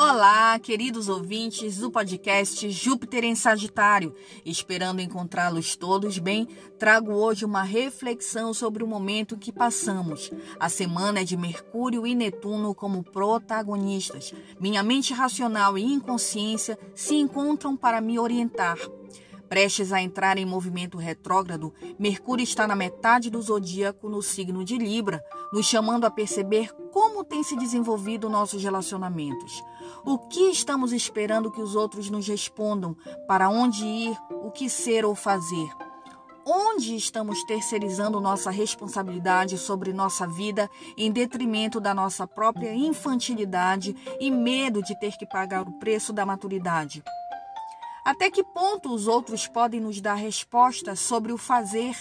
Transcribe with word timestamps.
Olá, 0.00 0.56
queridos 0.60 1.08
ouvintes 1.08 1.78
do 1.78 1.90
podcast 1.90 2.70
Júpiter 2.70 3.24
em 3.24 3.34
Sagitário. 3.34 4.14
Esperando 4.46 5.00
encontrá-los 5.00 5.74
todos 5.74 6.20
bem, 6.20 6.46
trago 6.78 7.14
hoje 7.14 7.44
uma 7.44 7.64
reflexão 7.64 8.54
sobre 8.54 8.84
o 8.84 8.86
momento 8.86 9.36
que 9.36 9.50
passamos. 9.50 10.30
A 10.60 10.68
semana 10.68 11.22
é 11.22 11.24
de 11.24 11.36
Mercúrio 11.36 12.06
e 12.06 12.14
Netuno 12.14 12.76
como 12.76 13.02
protagonistas. 13.02 14.32
Minha 14.60 14.84
mente 14.84 15.12
racional 15.12 15.76
e 15.76 15.82
inconsciência 15.82 16.78
se 16.94 17.16
encontram 17.16 17.76
para 17.76 18.00
me 18.00 18.20
orientar. 18.20 18.78
Prestes 19.48 19.92
a 19.92 20.02
entrar 20.02 20.36
em 20.36 20.44
movimento 20.44 20.98
retrógrado, 20.98 21.72
Mercúrio 21.98 22.44
está 22.44 22.66
na 22.66 22.76
metade 22.76 23.30
do 23.30 23.40
zodíaco 23.40 24.08
no 24.08 24.20
signo 24.20 24.62
de 24.62 24.76
Libra, 24.76 25.24
nos 25.52 25.66
chamando 25.66 26.04
a 26.04 26.10
perceber 26.10 26.70
como 26.92 27.24
tem 27.24 27.42
se 27.42 27.56
desenvolvido 27.56 28.28
nossos 28.28 28.62
relacionamentos. 28.62 29.62
O 30.04 30.18
que 30.18 30.50
estamos 30.50 30.92
esperando 30.92 31.50
que 31.50 31.62
os 31.62 31.74
outros 31.74 32.10
nos 32.10 32.26
respondam? 32.28 32.94
Para 33.26 33.48
onde 33.48 33.84
ir? 33.84 34.16
O 34.30 34.50
que 34.50 34.68
ser 34.68 35.04
ou 35.04 35.14
fazer? 35.14 35.68
Onde 36.46 36.96
estamos 36.96 37.42
terceirizando 37.44 38.20
nossa 38.20 38.50
responsabilidade 38.50 39.56
sobre 39.56 39.92
nossa 39.92 40.26
vida 40.26 40.68
em 40.96 41.10
detrimento 41.10 41.80
da 41.80 41.94
nossa 41.94 42.26
própria 42.26 42.74
infantilidade 42.74 43.94
e 44.20 44.30
medo 44.30 44.82
de 44.82 44.98
ter 44.98 45.16
que 45.16 45.26
pagar 45.26 45.68
o 45.68 45.78
preço 45.78 46.12
da 46.12 46.24
maturidade? 46.24 47.02
Até 48.08 48.30
que 48.30 48.42
ponto 48.42 48.94
os 48.94 49.06
outros 49.06 49.46
podem 49.46 49.80
nos 49.80 50.00
dar 50.00 50.14
respostas 50.14 50.98
sobre 50.98 51.30
o 51.30 51.36
fazer, 51.36 51.94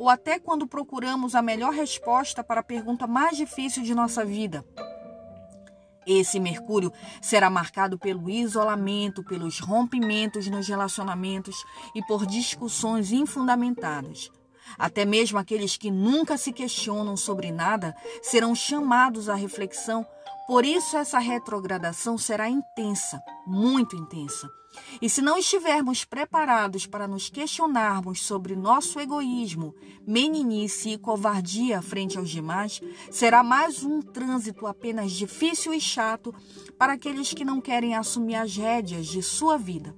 ou 0.00 0.08
até 0.08 0.36
quando 0.36 0.66
procuramos 0.66 1.36
a 1.36 1.40
melhor 1.40 1.72
resposta 1.72 2.42
para 2.42 2.58
a 2.58 2.64
pergunta 2.64 3.06
mais 3.06 3.36
difícil 3.36 3.84
de 3.84 3.94
nossa 3.94 4.24
vida? 4.24 4.64
Esse 6.04 6.40
Mercúrio 6.40 6.92
será 7.22 7.48
marcado 7.48 7.96
pelo 7.96 8.28
isolamento, 8.28 9.22
pelos 9.22 9.60
rompimentos 9.60 10.48
nos 10.48 10.66
relacionamentos 10.66 11.64
e 11.94 12.04
por 12.04 12.26
discussões 12.26 13.12
infundamentadas. 13.12 14.32
Até 14.76 15.04
mesmo 15.04 15.38
aqueles 15.38 15.76
que 15.76 15.88
nunca 15.88 16.36
se 16.36 16.52
questionam 16.52 17.16
sobre 17.16 17.52
nada 17.52 17.94
serão 18.20 18.56
chamados 18.56 19.28
à 19.28 19.36
reflexão 19.36 20.04
por 20.46 20.64
isso, 20.64 20.96
essa 20.96 21.18
retrogradação 21.18 22.18
será 22.18 22.50
intensa, 22.50 23.22
muito 23.46 23.96
intensa. 23.96 24.48
E 25.00 25.08
se 25.08 25.22
não 25.22 25.38
estivermos 25.38 26.04
preparados 26.04 26.86
para 26.86 27.08
nos 27.08 27.30
questionarmos 27.30 28.22
sobre 28.22 28.54
nosso 28.54 29.00
egoísmo, 29.00 29.74
meninice 30.06 30.90
e 30.90 30.98
covardia 30.98 31.80
frente 31.80 32.18
aos 32.18 32.28
demais, 32.28 32.80
será 33.10 33.42
mais 33.42 33.84
um 33.84 34.02
trânsito 34.02 34.66
apenas 34.66 35.12
difícil 35.12 35.72
e 35.72 35.80
chato 35.80 36.34
para 36.78 36.94
aqueles 36.94 37.32
que 37.32 37.44
não 37.44 37.60
querem 37.60 37.94
assumir 37.94 38.34
as 38.34 38.54
rédeas 38.56 39.06
de 39.06 39.22
sua 39.22 39.56
vida. 39.56 39.94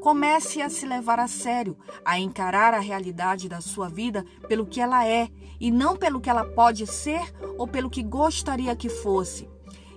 Comece 0.00 0.60
a 0.60 0.68
se 0.68 0.86
levar 0.86 1.18
a 1.18 1.26
sério, 1.26 1.76
a 2.04 2.18
encarar 2.18 2.74
a 2.74 2.80
realidade 2.80 3.48
da 3.48 3.60
sua 3.60 3.88
vida 3.88 4.24
pelo 4.46 4.66
que 4.66 4.80
ela 4.80 5.06
é 5.06 5.28
e 5.60 5.70
não 5.70 5.96
pelo 5.96 6.20
que 6.20 6.30
ela 6.30 6.44
pode 6.44 6.86
ser 6.86 7.32
ou 7.56 7.66
pelo 7.66 7.90
que 7.90 8.02
gostaria 8.02 8.76
que 8.76 8.88
fosse. 8.88 9.48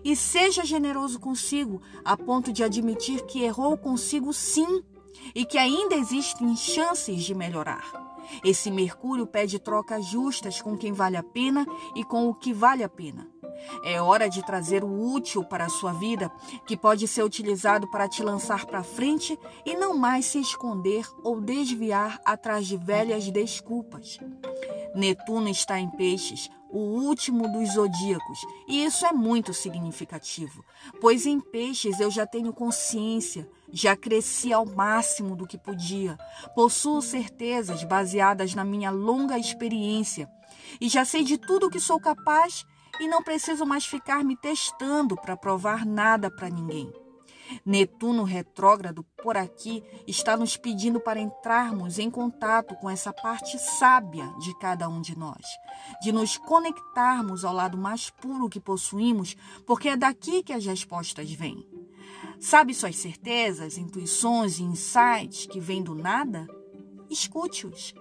E 0.03 0.15
seja 0.15 0.65
generoso 0.65 1.19
consigo, 1.19 1.81
a 2.03 2.17
ponto 2.17 2.51
de 2.51 2.63
admitir 2.63 3.25
que 3.25 3.43
errou 3.43 3.77
consigo 3.77 4.33
sim 4.33 4.83
e 5.35 5.45
que 5.45 5.57
ainda 5.57 5.95
existem 5.95 6.55
chances 6.55 7.23
de 7.23 7.35
melhorar. 7.35 8.11
Esse 8.43 8.71
Mercúrio 8.71 9.27
pede 9.27 9.59
trocas 9.59 10.05
justas 10.05 10.61
com 10.61 10.77
quem 10.77 10.93
vale 10.93 11.17
a 11.17 11.23
pena 11.23 11.65
e 11.95 12.03
com 12.03 12.27
o 12.29 12.33
que 12.33 12.53
vale 12.53 12.83
a 12.83 12.89
pena. 12.89 13.27
É 13.83 14.01
hora 14.01 14.27
de 14.27 14.43
trazer 14.43 14.83
o 14.83 15.13
útil 15.13 15.43
para 15.43 15.65
a 15.65 15.69
sua 15.69 15.93
vida, 15.93 16.31
que 16.65 16.75
pode 16.75 17.07
ser 17.07 17.23
utilizado 17.23 17.89
para 17.91 18.07
te 18.07 18.23
lançar 18.23 18.65
para 18.65 18.83
frente 18.83 19.37
e 19.65 19.75
não 19.75 19.95
mais 19.95 20.25
se 20.25 20.39
esconder 20.39 21.05
ou 21.23 21.39
desviar 21.39 22.19
atrás 22.25 22.65
de 22.65 22.77
velhas 22.77 23.29
desculpas. 23.29 24.19
Netuno 24.95 25.47
está 25.47 25.79
em 25.79 25.89
peixes, 25.89 26.49
o 26.71 26.79
último 26.79 27.47
dos 27.51 27.73
zodíacos, 27.73 28.39
e 28.67 28.83
isso 28.83 29.05
é 29.05 29.11
muito 29.11 29.53
significativo, 29.53 30.63
pois 30.99 31.25
em 31.25 31.39
peixes 31.39 31.99
eu 31.99 32.09
já 32.09 32.25
tenho 32.25 32.53
consciência, 32.53 33.47
já 33.71 33.95
cresci 33.95 34.53
ao 34.53 34.65
máximo 34.65 35.35
do 35.35 35.45
que 35.45 35.57
podia, 35.57 36.17
possuo 36.55 37.01
certezas 37.01 37.83
baseadas 37.83 38.55
na 38.55 38.63
minha 38.63 38.89
longa 38.89 39.37
experiência 39.37 40.29
e 40.79 40.87
já 40.87 41.03
sei 41.03 41.23
de 41.23 41.37
tudo 41.37 41.69
que 41.69 41.79
sou 41.79 41.99
capaz 41.99 42.65
e 42.99 43.07
não 43.07 43.23
preciso 43.23 43.65
mais 43.65 43.85
ficar 43.85 44.23
me 44.23 44.35
testando 44.35 45.15
para 45.15 45.37
provar 45.37 45.85
nada 45.85 46.29
para 46.29 46.49
ninguém. 46.49 47.00
Netuno 47.65 48.23
retrógrado 48.23 49.03
por 49.21 49.37
aqui 49.37 49.83
está 50.07 50.35
nos 50.35 50.57
pedindo 50.57 50.99
para 50.99 51.19
entrarmos 51.19 51.99
em 51.99 52.09
contato 52.09 52.75
com 52.75 52.89
essa 52.89 53.13
parte 53.13 53.57
sábia 53.59 54.27
de 54.39 54.57
cada 54.59 54.87
um 54.89 55.01
de 55.01 55.17
nós, 55.17 55.45
de 56.01 56.11
nos 56.11 56.37
conectarmos 56.37 57.45
ao 57.45 57.53
lado 57.53 57.77
mais 57.77 58.09
puro 58.09 58.49
que 58.49 58.59
possuímos, 58.59 59.35
porque 59.65 59.89
é 59.89 59.97
daqui 59.97 60.43
que 60.43 60.53
as 60.53 60.65
respostas 60.65 61.31
vêm. 61.31 61.67
Sabe 62.39 62.73
suas 62.73 62.95
certezas, 62.95 63.77
intuições 63.77 64.57
e 64.57 64.63
insights 64.63 65.45
que 65.45 65.59
vêm 65.59 65.83
do 65.83 65.93
nada? 65.93 66.47
Escute-os. 67.09 67.93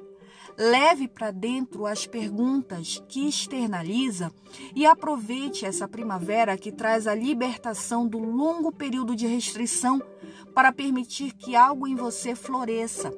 Leve 0.58 1.08
para 1.08 1.30
dentro 1.30 1.86
as 1.86 2.06
perguntas 2.06 3.02
que 3.08 3.26
externaliza 3.26 4.32
e 4.74 4.84
aproveite 4.84 5.64
essa 5.64 5.88
primavera 5.88 6.56
que 6.58 6.70
traz 6.70 7.06
a 7.06 7.14
libertação 7.14 8.06
do 8.06 8.18
longo 8.18 8.70
período 8.70 9.16
de 9.16 9.26
restrição 9.26 10.02
para 10.54 10.72
permitir 10.72 11.32
que 11.32 11.56
algo 11.56 11.86
em 11.86 11.94
você 11.94 12.34
floresça. 12.34 13.12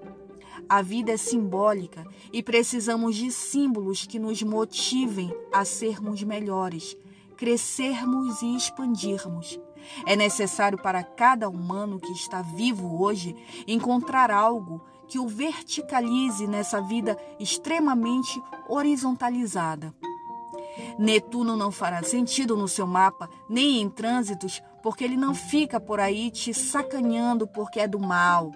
A 0.68 0.80
vida 0.80 1.12
é 1.12 1.16
simbólica 1.16 2.06
e 2.32 2.42
precisamos 2.42 3.16
de 3.16 3.30
símbolos 3.32 4.06
que 4.06 4.18
nos 4.18 4.42
motivem 4.42 5.34
a 5.52 5.64
sermos 5.64 6.22
melhores, 6.22 6.96
crescermos 7.36 8.40
e 8.42 8.56
expandirmos. 8.56 9.58
É 10.06 10.14
necessário 10.14 10.80
para 10.80 11.02
cada 11.02 11.48
humano 11.48 11.98
que 11.98 12.12
está 12.12 12.40
vivo 12.40 13.02
hoje 13.02 13.34
encontrar 13.66 14.30
algo 14.30 14.80
que 15.12 15.18
o 15.18 15.28
verticalize 15.28 16.46
nessa 16.46 16.80
vida 16.80 17.18
extremamente 17.38 18.42
horizontalizada. 18.66 19.94
Netuno 20.98 21.54
não 21.54 21.70
fará 21.70 22.02
sentido 22.02 22.56
no 22.56 22.66
seu 22.66 22.86
mapa, 22.86 23.28
nem 23.46 23.82
em 23.82 23.90
trânsitos, 23.90 24.62
porque 24.82 25.04
ele 25.04 25.18
não 25.18 25.34
fica 25.34 25.78
por 25.78 26.00
aí 26.00 26.30
te 26.30 26.54
sacaneando 26.54 27.46
porque 27.46 27.80
é 27.80 27.86
do 27.86 28.00
mal. 28.00 28.52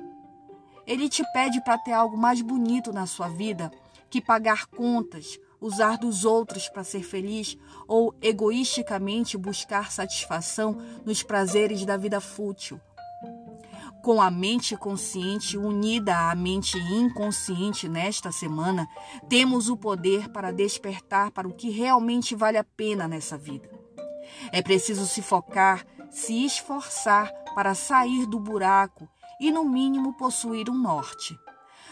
Ele 0.87 1.11
te 1.11 1.23
pede 1.35 1.63
para 1.63 1.77
ter 1.77 1.93
algo 1.93 2.17
mais 2.17 2.41
bonito 2.41 2.91
na 2.91 3.07
sua 3.07 3.29
vida 3.29 3.71
que 4.09 4.23
pagar 4.23 4.65
contas, 4.65 5.39
usar 5.61 5.99
dos 5.99 6.25
outros 6.25 6.71
para 6.71 6.83
ser 6.83 7.03
feliz 7.03 7.55
ou 7.87 8.15
egoisticamente 8.23 9.37
buscar 9.37 9.93
satisfação 9.93 10.79
nos 11.05 11.23
prazeres 11.23 11.85
da 11.85 11.99
vida 11.99 12.19
fútil. 12.19 12.81
Com 14.07 14.23
a 14.23 14.31
mente 14.31 14.77
consciente 14.77 15.59
unida 15.59 16.31
à 16.31 16.35
mente 16.37 16.79
inconsciente 16.79 17.89
nesta 17.89 18.31
semana, 18.31 18.87
temos 19.29 19.69
o 19.69 19.77
poder 19.77 20.29
para 20.29 20.53
despertar 20.53 21.33
para 21.33 21.49
o 21.49 21.53
que 21.53 21.71
realmente 21.71 22.33
vale 22.33 22.57
a 22.57 22.63
pena 22.63 23.09
nessa 23.09 23.37
vida. 23.37 23.69
É 24.53 24.63
preciso 24.63 25.07
se 25.07 25.21
focar, 25.21 25.85
se 26.09 26.45
esforçar 26.45 27.33
para 27.53 27.75
sair 27.75 28.27
do 28.27 28.39
buraco 28.39 29.09
e, 29.41 29.51
no 29.51 29.65
mínimo, 29.65 30.17
possuir 30.17 30.71
um 30.71 30.79
norte. 30.79 31.37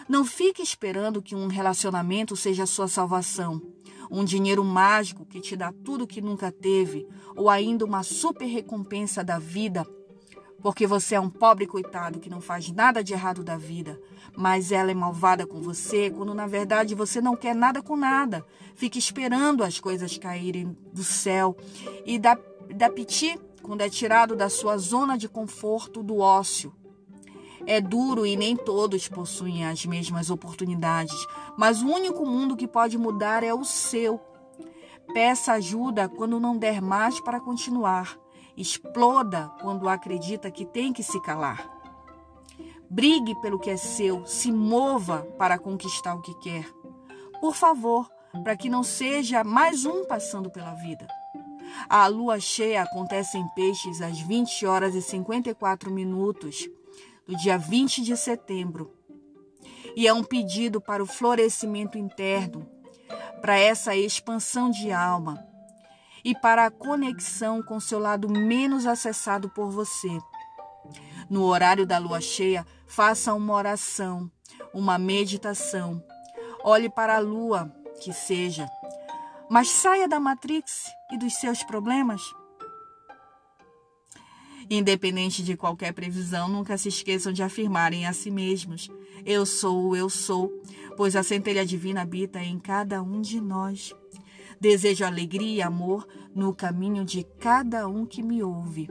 Não 0.09 0.25
fique 0.25 0.63
esperando 0.63 1.21
que 1.21 1.35
um 1.35 1.49
relacionamento 1.49 2.37
seja 2.37 2.63
a 2.63 2.67
sua 2.67 2.87
salvação, 2.87 3.61
um 4.09 4.25
dinheiro 4.25 4.63
mágico 4.63 5.27
que 5.27 5.41
te 5.41 5.57
dá 5.57 5.75
tudo 5.85 6.07
que 6.07 6.21
nunca 6.21 6.53
teve, 6.53 7.09
ou 7.35 7.51
ainda 7.51 7.85
uma 7.85 8.05
super 8.05 8.47
recompensa 8.47 9.25
da 9.25 9.41
vida 9.41 9.85
porque 10.65 10.87
você 10.87 11.15
é 11.15 11.21
um 11.21 11.29
pobre 11.29 11.67
coitado 11.67 12.19
que 12.19 12.31
não 12.31 12.41
faz 12.41 12.73
nada 12.73 13.05
de 13.05 13.13
errado 13.13 13.45
da 13.45 13.55
vida, 13.55 14.01
mas 14.35 14.73
ela 14.73 14.91
é 14.91 14.95
malvada 14.95 15.47
com 15.47 15.61
você 15.61 16.11
quando 16.11 16.33
na 16.33 16.47
verdade 16.47 16.95
você 16.95 17.21
não 17.21 17.37
quer 17.37 17.55
nada 17.55 17.83
com 17.83 17.95
nada. 17.95 18.43
Fica 18.75 18.97
esperando 18.97 19.63
as 19.63 19.79
coisas 19.79 20.17
caírem 20.17 20.75
do 20.91 21.05
céu 21.05 21.55
e 22.07 22.19
dá, 22.19 22.39
dá 22.75 22.89
piti 22.89 23.39
quando 23.61 23.83
é 23.83 23.91
tirado 23.91 24.35
da 24.35 24.49
sua 24.49 24.79
zona 24.79 25.19
de 25.19 25.29
conforto 25.29 26.03
do 26.03 26.21
ócio. 26.21 26.75
É 27.67 27.79
duro 27.79 28.25
e 28.25 28.35
nem 28.35 28.57
todos 28.57 29.07
possuem 29.07 29.67
as 29.67 29.85
mesmas 29.85 30.31
oportunidades, 30.31 31.27
mas 31.59 31.83
o 31.83 31.89
único 31.89 32.25
mundo 32.25 32.57
que 32.57 32.67
pode 32.67 32.97
mudar 32.97 33.45
é 33.45 33.53
o 33.53 33.67
seu. 33.67 34.19
Peça 35.13 35.53
ajuda 35.53 36.09
quando 36.09 36.41
não 36.41 36.57
der 36.57 36.81
mais 36.81 37.21
para 37.21 37.39
continuar. 37.39 38.24
Exploda 38.57 39.51
quando 39.61 39.89
acredita 39.89 40.51
que 40.51 40.65
tem 40.65 40.93
que 40.93 41.03
se 41.03 41.21
calar. 41.23 41.69
Brigue 42.89 43.35
pelo 43.41 43.59
que 43.59 43.71
é 43.71 43.77
seu, 43.77 44.25
se 44.25 44.53
mova 44.53 45.23
para 45.37 45.59
conquistar 45.59 46.15
o 46.15 46.23
que 46.23 46.35
quer. 46.35 46.65
Por 47.41 47.57
favor, 47.57 48.09
para 48.45 48.57
que 48.57 48.69
não 48.69 48.85
seja 48.85 49.43
mais 49.43 49.85
um 49.85 50.05
passando 50.05 50.51
pela 50.51 50.75
vida. 50.75 51.07
A 51.89 52.07
lua 52.07 52.39
cheia 52.39 52.83
acontece 52.83 53.37
em 53.37 53.49
Peixes 53.49 54.01
às 54.01 54.21
20 54.21 54.67
horas 54.67 54.95
e 54.95 55.03
54 55.03 55.91
minutos 55.91 56.69
do 57.27 57.37
dia 57.37 57.59
20 57.59 58.03
de 58.03 58.17
setembro. 58.17 58.93
E 59.97 60.07
é 60.07 60.13
um 60.13 60.23
pedido 60.23 60.81
para 60.81 61.03
o 61.03 61.07
florescimento 61.07 61.99
interno, 61.99 62.69
para 63.41 63.59
essa 63.59 63.97
expansão 63.97 64.71
de 64.71 64.93
alma 64.93 65.54
e 66.25 66.35
para 66.35 66.65
a 66.65 66.71
conexão 66.71 67.63
com 67.63 67.79
seu 67.79 67.99
lado 67.99 68.29
menos 68.29 68.87
acessado 68.87 69.49
por 69.51 69.71
você. 69.71 70.19
No 71.29 71.45
horário 71.45 71.87
da 71.87 71.99
lua 71.99 72.21
cheia, 72.21 72.67
faça 72.87 73.35
uma 73.35 73.53
oração, 73.53 74.31
uma 74.73 74.99
meditação. 74.99 76.03
Olhe 76.63 76.89
para 76.89 77.17
a 77.17 77.21
lua, 77.21 77.71
que 78.01 78.13
seja, 78.13 78.69
mas 79.51 79.69
saia 79.69 80.09
da 80.09 80.19
Matrix 80.19 80.87
e 81.13 81.19
dos 81.19 81.35
seus 81.35 81.63
problemas. 81.63 82.23
Independente 84.71 85.43
de 85.43 85.57
qualquer 85.57 85.93
previsão, 85.93 86.49
nunca 86.49 86.79
se 86.79 86.89
esqueçam 86.89 87.33
de 87.33 87.43
afirmarem 87.43 88.07
a 88.07 88.13
si 88.15 88.31
mesmos: 88.31 88.89
Eu 89.25 89.45
sou 89.45 89.91
o 89.91 89.97
eu 89.97 90.09
sou, 90.09 90.51
pois 90.97 91.15
a 91.15 91.23
centelha 91.23 91.67
divina 91.67 92.01
habita 92.01 92.43
em 92.43 92.59
cada 92.59 93.03
um 93.03 93.21
de 93.21 93.41
nós. 93.41 93.95
Desejo 94.65 95.05
alegria 95.05 95.57
e 95.57 95.61
amor 95.61 96.09
no 96.35 96.55
caminho 96.55 97.05
de 97.05 97.23
cada 97.23 97.87
um 97.87 98.07
que 98.07 98.23
me 98.23 98.43
ouve. 98.43 98.89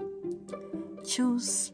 Tchus. 1.01 1.73